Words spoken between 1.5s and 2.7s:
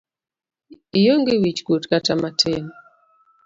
kuot kata matin.